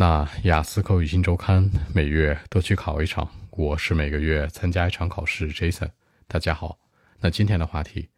[0.00, 5.52] 那雅思口语新周刊每月都去考一场，我是每个月参加一场考试。
[5.52, 5.90] Jason，
[6.28, 6.78] 大家好。
[7.18, 8.08] 那今天的话题，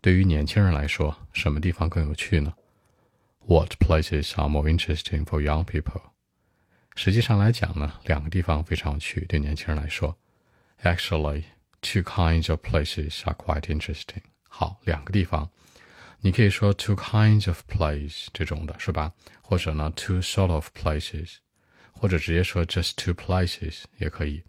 [0.00, 2.52] 对于年轻人来说，什么地方更有趣呢
[3.46, 6.10] ？What places are more interesting for young people？
[6.96, 10.18] 实际上来讲呢，两个地方非常有趣，对年轻人来说。
[10.82, 11.44] Actually,
[11.80, 14.22] two kinds of places are quite interesting。
[14.48, 15.48] 好，两个地方。
[16.20, 19.12] 你可以说 two kinds of place 这种的是吧？
[19.40, 21.36] 或者呢 two sort of places，
[21.92, 24.42] 或者直接说 just two places 也可以。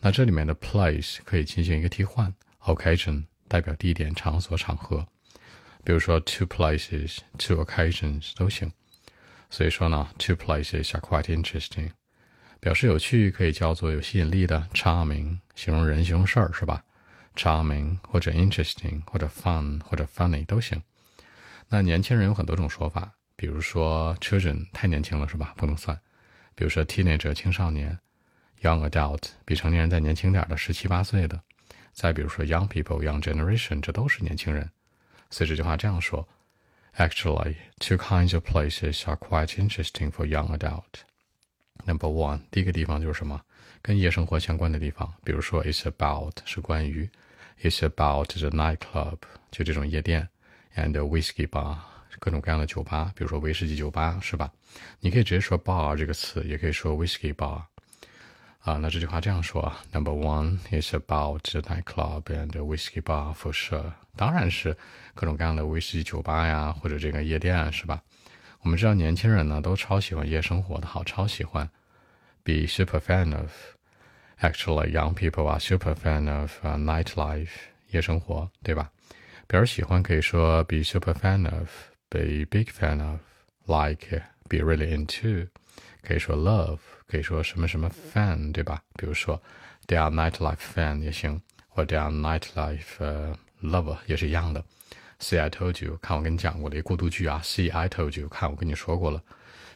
[0.00, 5.06] 那这里面的 place 可以进行一个替换，occasion 代表地点、场所、场合。
[5.84, 8.72] 比如说 two places、two occasions 都行。
[9.50, 11.90] 所以说呢，two places are quite interesting，
[12.58, 16.82] 表示有趣可以叫做有吸引力的 charming，形容人、形容事儿是吧
[17.36, 20.82] ？charming 或者 interesting 或者 fun 或者 funny 都行。
[21.74, 25.54] 那年轻人有很多种说法，比如说 children 太年轻了是吧？
[25.56, 25.98] 不能算。
[26.54, 27.98] 比如说 teenager 青少年
[28.60, 31.42] ，young adult 比成年人再年轻点的十七八岁的。
[31.94, 34.70] 再比如说 young people young generation 这都是年轻人。
[35.30, 36.28] 所以这句话这样说
[36.98, 41.06] ：Actually, two kinds of places are quite interesting for young adult.
[41.86, 43.40] Number one，第一个地方就是什么？
[43.80, 47.08] 跟夜生活相关的地方，比如说 it's about 是关于
[47.62, 49.16] ，it's about the nightclub
[49.50, 50.28] 就这种夜店。
[50.76, 51.76] And whiskey bar
[52.18, 54.50] 各种各样的酒吧，比如说威士忌酒吧，是吧？
[55.00, 57.62] 你可以直接说 bar 这个词，也可以说 whiskey bar。
[58.60, 63.92] 啊，那这句话这样说啊：Number one is about the nightclub and whiskey bar for sure。
[64.14, 64.76] 当然是
[65.14, 68.00] 各种各样的威士忌酒吧呀，或者这个夜店，是吧？
[68.60, 71.68] 我们知道年轻人呢都超喜欢夜生活的，好，超喜欢
[72.44, 73.50] ，be super fan of。
[74.40, 77.50] Actually, young people are super fan of nightlife，
[77.90, 78.92] 夜生活，对吧？
[79.51, 85.47] 表示喜欢可以说 be super fan of，be big fan of，like，be really into，
[86.01, 88.81] 可以说 love，可以说什么什么 fan，对吧？
[88.95, 89.41] 比如说
[89.87, 94.63] they are nightlife fan 也行，或 they are nightlife lover 也是一样的。
[95.19, 97.41] See I told you，看我跟你讲过的一个过渡句啊。
[97.43, 99.21] See I told you，看我跟你说过了。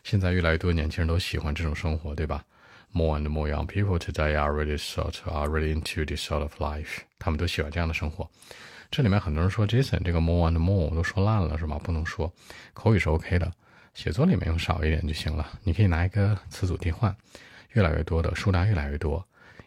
[0.04, 2.44] 现在越来越多年轻人都喜欢这种生活，对吧？
[2.92, 8.30] More and more young people today are really sort are really into this sort of life，他们都喜欢这样的生活。
[8.91, 11.79] 这里面很多人说 Jason 这个 more and more 都说烂了是吧？
[11.83, 12.33] 不能说，
[12.73, 13.53] 口语是 OK 的，
[13.95, 15.59] 写作里面用少一点就行了。
[15.63, 17.15] 你可以拿一个词组替换，
[17.73, 19.27] 越来越多的数量越来越多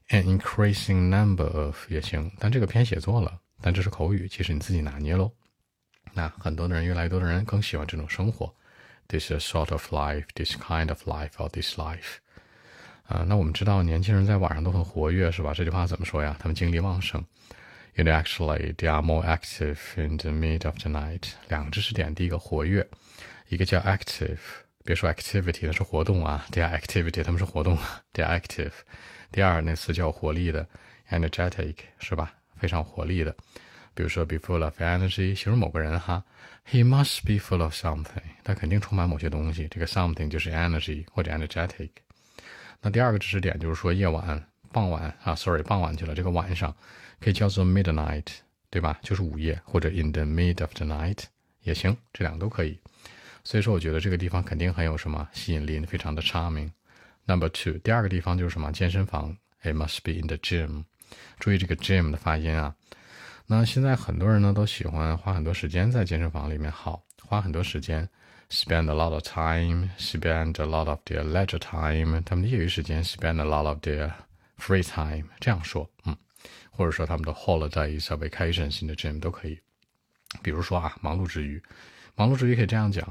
[0.10, 5.32] ，an increasing number of 也行，但这个偏写作了，但这是口语，其实你自己拿捏喽。
[6.14, 8.52] 那很多的人，越来越多的人更喜欢这种生活
[9.08, 12.18] ，this is a sort of life，this kind of life，or this life。
[13.06, 15.54] 啊，那我们知道年轻人在网上都很活跃是吧？
[15.54, 16.36] 这句话怎么说呀？
[16.40, 17.24] 他们精力旺盛。
[17.96, 21.34] You know, actually, they are more active in the mid of the night.
[21.50, 22.88] 两个知识点，第一个活跃，
[23.50, 24.38] 一个叫 active，
[24.86, 26.46] 别说 activity，那是活动啊。
[26.52, 27.78] They are activity，他们是活动
[28.14, 28.72] ，they are active。
[29.32, 30.66] 第二那词叫活力的
[31.10, 32.34] ，energetic，是吧？
[32.58, 33.36] 非常活力的。
[33.94, 36.24] 比如说，be full of energy，形容某个人哈
[36.72, 39.68] ，he must be full of something，他肯定充满某些东西。
[39.70, 41.90] 这个 something 就是 energy 或者 energetic。
[42.82, 44.42] 那第二个知识点就是说夜晚。
[44.72, 46.16] 傍晚啊，sorry，傍晚去了。
[46.16, 46.76] 这个晚上
[47.20, 48.26] 可以叫做 midnight，
[48.70, 49.00] 对吧？
[49.02, 51.24] 就是午夜，或者 in the mid of the night
[51.64, 52.80] 也行，这两个都可以。
[53.44, 56.70] 所以说，我觉得这个地方肯定很有什么吸引力，非常的 charming。
[57.26, 58.72] Number two，第二个地方就是什么？
[58.72, 60.84] 健身房，it must be in the gym。
[61.40, 62.76] 注意这个 gym 的发音啊。
[63.48, 68.08] 那现在很多人呢都喜欢花很多时间在健身房里面，好，花很多时间。
[68.52, 73.78] spend a lot of time, spend a lot of their leisure time，他们的业余时间 spend a lot of
[73.80, 74.12] their
[74.60, 76.16] Free time 这样说，嗯，
[76.70, 79.60] 或者说他们的 holidays、vacations in the gym 都可以。
[80.44, 81.62] 比如说啊，忙碌之余，
[82.16, 83.04] 忙碌之余可以这样讲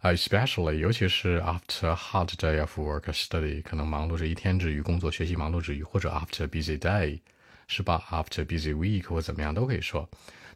[0.00, 7.20] 啊，especially 尤其是 after a hard day of work study，可能忙碌着一天之余，工作学习忙碌之余，或者 after busy day，
[7.68, 10.08] 是吧？after busy week 或怎么样都可以说。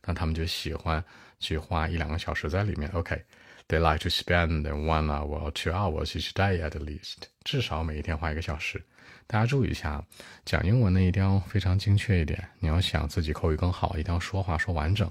[0.04, 1.02] 那他们就喜欢
[1.38, 2.90] 去花一两个小时在里面。
[2.90, 3.24] OK
[3.72, 8.84] They like to spend one hour or two hours each day at least，至少每一天花一个小时。
[9.26, 10.04] 大家注意一下，
[10.44, 12.50] 讲英文呢一定要非常精确一点。
[12.58, 15.10] 你要想自己口语更好，一定要说话说完整。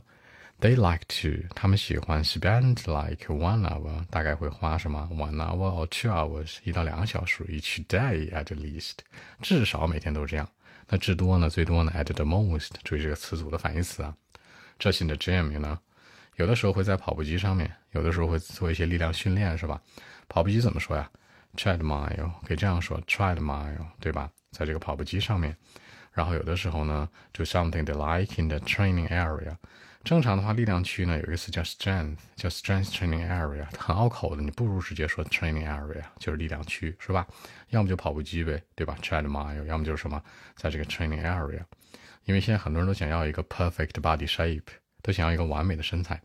[0.60, 8.46] They like to，他们喜欢 spend like one hour，大概会花什么 one hour or two hours，一到两个小时 each day at
[8.46, 8.98] least，
[9.42, 10.48] 至少每天都这样。
[10.88, 11.50] 那至多呢？
[11.50, 14.16] 最多呢？at the most，注意这个词组的反义词啊。
[14.78, 15.80] 这些的 gym 呢，
[16.42, 19.80] 有的时候会在跑步机上面，有的时候会做一些力量训练，是吧？
[20.28, 21.08] 跑步机怎么说呀
[21.56, 24.28] ？Tread mile，可以这样说，tread mile，对吧？
[24.50, 25.56] 在这个跑步机上面，
[26.12, 29.56] 然后有的时候呢，do something the like in the training area，
[30.04, 37.28] 正常的话，力量区呢有一个词叫 strength，叫 strength training area，很拗口的，你不如直接说 training area，就是力量区，是吧？
[37.70, 40.20] 要么就跑步机呗，对吧？Tread mile，要么就是什么，
[40.56, 41.62] 在这个 training area。
[42.26, 44.62] 因为现在很多人都想要一个 perfect body shape，
[45.02, 46.22] 都想要一个完美的身材。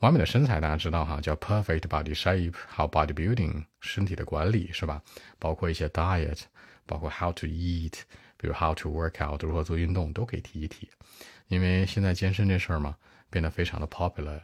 [0.00, 5.02] 完美的身材大家知道哈，叫 perfect body shape，还有 bodybuilding，身体的管理是吧？
[5.38, 6.42] 包括一些 diet，
[6.84, 7.94] 包括 how to eat，
[8.36, 10.88] 比如 how to work out，如何做运动都可以提一提。
[11.48, 12.94] 因为现在健身这事儿嘛，
[13.30, 14.40] 变得非常的 popular。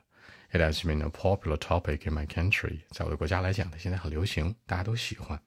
[0.52, 2.80] It has been a popular topic in my country。
[2.90, 5.38] 在我的国家来讲，它现在很流行，大家都喜欢，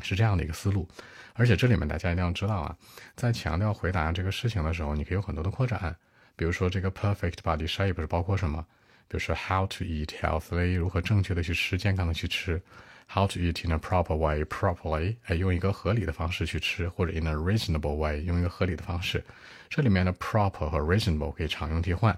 [0.00, 0.88] 是这样的一个思路。
[1.34, 2.76] 而且这里面大家一定要知道啊，
[3.14, 5.96] 在强调回答这个事情的时候，你可以有很多的扩展。
[6.38, 8.64] 比如说这个 perfect body shape 是包括什么？
[9.08, 12.62] 比如说 how to eat healthily，如何正确的去吃，健康的去吃。
[13.08, 15.16] How to eat in a proper way properly？
[15.24, 19.24] 哎，用一个合理的方式去吃，或者 in a reasonable way，用一个合理的方式。
[19.68, 22.16] 这里面的 proper 和 reasonable 可以常用替换。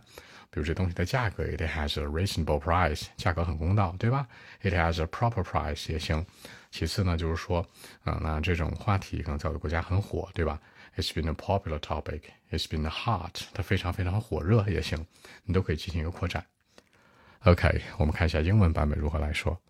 [0.50, 4.26] 比如这东西的价格，it has a reasonable price，价格很公道，对吧
[4.62, 6.26] ？It has a proper price 也行。
[6.72, 7.64] 其次呢，就是说，
[8.02, 10.60] 啊，那这种话题可能在我的国家很火，对吧
[10.95, 12.31] ？It's been a popular topic.
[12.51, 15.05] It's been hot，它非常非常火热也行，
[15.43, 16.45] 你都可以进行一个扩展。
[17.43, 19.61] OK，我们看一下英文版本如何来说。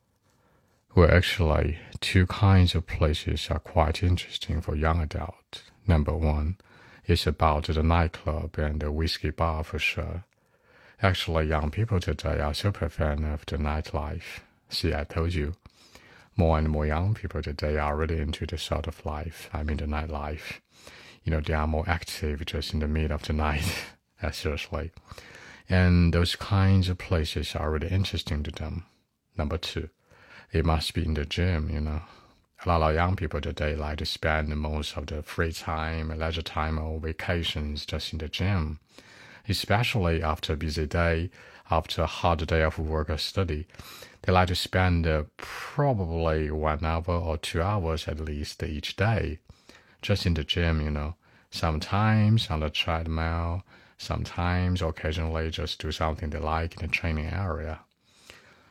[0.94, 5.64] Well, actually, two kinds of places are quite interesting for young adults.
[5.86, 6.56] Number one
[7.06, 10.24] is about the nightclub and the whiskey bar for sure.
[11.02, 14.40] Actually, young people today are super fan of the nightlife.
[14.70, 15.56] See, I told you.
[16.38, 19.50] More and more young people today are really into the sort of life.
[19.54, 20.62] I mean, the nightlife.
[21.25, 23.65] You know, they are more active just in the middle of the night.
[24.33, 24.91] seriously.
[25.69, 28.85] And those kinds of places are really interesting to them.
[29.37, 29.89] Number two
[30.53, 32.03] it must be in the gym, you know.
[32.65, 36.43] A lot of young people today like to spend most of their free time, leisure
[36.43, 38.81] time, or vacations just in the gym,
[39.49, 41.31] especially after a busy day,
[41.71, 43.67] after a hard day of work or study.
[44.23, 49.39] They like to spend uh, probably one hour or two hours at least each day
[50.02, 51.16] just in the gym, you know.
[51.52, 53.64] Sometimes on the treadmill,
[53.98, 57.80] sometimes occasionally just do something they like in the training area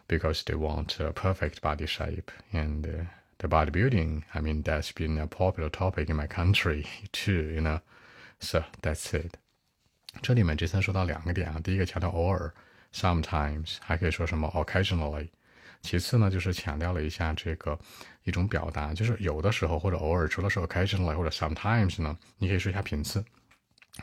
[0.07, 3.05] because they want a perfect body shape and uh,
[3.39, 4.25] the bodybuilding.
[4.35, 7.81] I mean, that's been a popular topic in my country too, you know.
[8.41, 9.39] So that's it.
[10.21, 12.53] 这里面这次说到两个点啊，第一个强调偶尔，
[12.93, 15.31] sometimes，还可以说什么 occasionally。
[15.82, 17.78] 其次呢，就是强调了一下这个
[18.24, 23.24] 一种表达，就是有的时候或者偶尔，除了说 occasionally 或者 sometimes 呢，你可以说一下频次，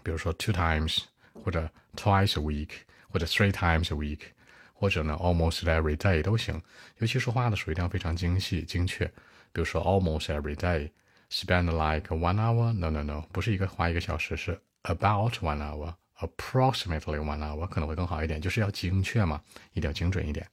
[0.03, 1.03] 比如说 two times
[1.33, 2.71] 或者 twice a week
[3.11, 4.21] 或者 three times a week。
[4.79, 6.61] 或者呢，almost every day 都行。
[6.99, 9.07] 尤其说话的时候一定要非常精细、精确。
[9.51, 12.75] 比如说，almost every day，spend like one hour。
[12.75, 19.41] No no no，不是一个花一个小时，是 about one hour，approximately one hour 可能会更好一点，就是要精确嘛，
[19.73, 20.47] 一定要精准一点。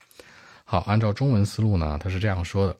[0.73, 2.75] 好，按照中文思路呢，他是这样说的：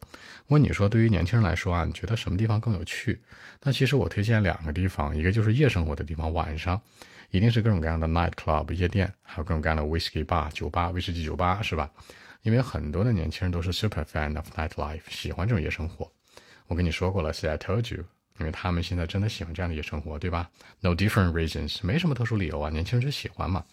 [0.47, 3.21] 问你说，对于年轻人来说啊，你觉得什么地方更有趣？
[3.61, 6.81] 那其实我推荐两个地方，一个就是夜生活的地方，晚上。
[7.29, 11.87] 一定是各种各样的 night club 夜店，还有各种各样的 whiskey bar 酒吧、威士忌酒吧，是吧？
[12.41, 16.11] 因为很多的年轻人都是 super fan of night life，喜欢这种夜生活。
[16.65, 18.03] 我跟你说过了，see I told you，
[18.39, 20.49] 因为他们现在真的喜欢这样的夜生活，对吧
[20.79, 23.63] ？No different reasons，没什么特殊理由啊，年轻人就喜欢嘛。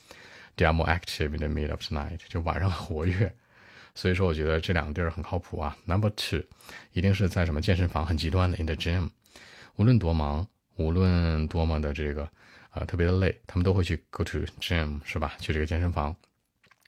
[0.58, 3.34] They are more active in the middle of the night，就晚上活跃。
[3.94, 5.76] 所以说，我觉得这两个地儿很靠谱啊。
[5.84, 6.42] Number two，
[6.92, 9.10] 一定是在什么健身房，很极端的 in the gym，
[9.76, 12.28] 无论多忙，无论多么的这个。
[12.70, 15.32] 啊，特别的累，他们都会去 go to gym，是吧？
[15.40, 16.14] 去这个健身房，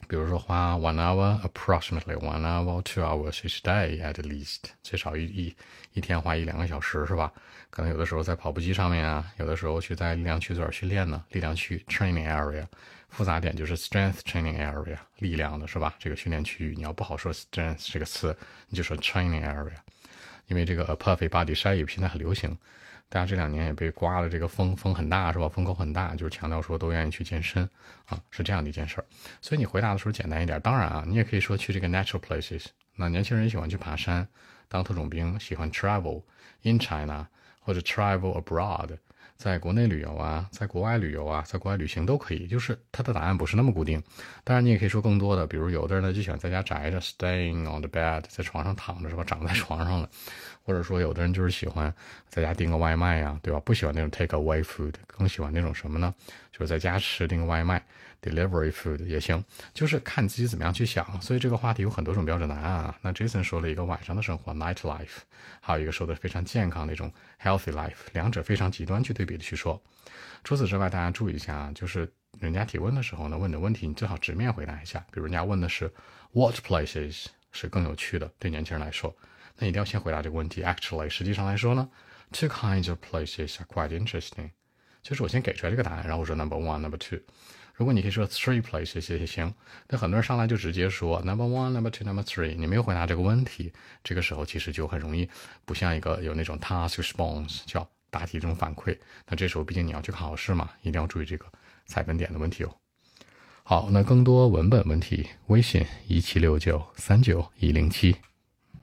[0.09, 5.57] 比如说花 one hour，approximately one hour two hours each day at least，最少一一
[5.95, 7.33] 一天花一两个小时，是吧？
[7.71, 11.25] 可能有的时候在跑步机上面啊，有的时候去在力量区做点训练呢。
[11.31, 12.67] 力量区 training area，
[13.09, 15.95] 复杂点就是 strength training area，力量的是吧？
[15.99, 18.37] 这个训练区域，你要不好说 strength 这个词，
[18.69, 19.73] 你就说 training area，
[20.49, 22.55] 因为这个 a perfect body shape 现在很流行。
[23.13, 25.47] 大家这两年也被刮了，这个风风很大是吧？
[25.47, 27.69] 风口很大，就是强调说都愿意去健身
[28.07, 29.05] 啊，是这样的一件事儿。
[29.43, 30.59] 所以你回答的时候简单一点。
[30.63, 32.65] 当然啊，你也可以说去这个 natural places。
[32.97, 34.27] 那年轻人喜欢去爬山，
[34.67, 36.23] 当特种兵，喜欢 travel
[36.63, 37.27] in China
[37.61, 38.97] 或者 travel abroad。
[39.37, 44.01] 在国内旅游啊，在国外旅游啊，在国外旅行都可以，就是它的答案不是那么固定。
[44.45, 49.25] 当然，你也可以说更多的，比如有的人呢就喜欢在家宅着，staying on the bed，在床上躺着是吧？
[49.25, 50.09] 长在 床上了，
[50.65, 51.93] 或者说有的人就是喜欢
[52.29, 53.61] 在家订个外卖呀，对吧？
[53.61, 56.15] 不喜欢那种 take away food，更喜欢那种什么呢？
[56.51, 57.85] 就是在家吃订个外卖
[58.21, 59.43] ，delivery food 也行，
[59.75, 61.21] 就是看自己怎么样去想。
[61.21, 62.99] 所以这个话题有很多种标准答案啊。
[63.03, 65.23] 那 Jason 说了一个晚上的生活 night life，
[65.61, 69.83] 还有一个说的非常健康那种 healthy life，两者非常极端去对比的去说。
[70.45, 74.99] 除此之外，大家注意一下啊，就是人家提问的时候呢，问的问题你最好直面回答一下。
[75.11, 75.91] 比如人家问的是
[76.33, 79.15] What places 是更有趣的，对年轻人来说，
[79.59, 80.63] 那一定要先回答这个问题。
[80.63, 81.89] Actually，实际上来说呢
[82.33, 84.51] ，Two kinds of places are quite interesting。
[85.03, 87.21] 就是我先给出来这个答案，然后我说 Number one，Number two。
[87.75, 89.53] 如果你可以说 Three places 也行。
[89.89, 93.73] 那很多人上来就直接说 Number one，Number two，Number three，你没有回答这个问题，
[94.05, 95.29] 这个时候其实就很容易
[95.65, 97.89] 不像一个有那种 task response 叫。
[98.13, 98.95] 答题这种反馈，
[99.27, 101.47] 那这时候毕竟你要去考试嘛，一定要注意这个
[101.87, 102.77] 采分点的问题哦。
[103.63, 108.15] 好，那更多文本问题，微信一七六九三九一零七。